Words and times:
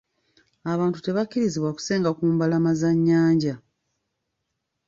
Abantu 0.73 0.97
tebakkirizibwa 1.01 1.71
kusenga 1.77 2.09
ku 2.17 2.23
mbalama 2.33 2.71
za 2.79 2.91
nnyanja. 2.95 3.55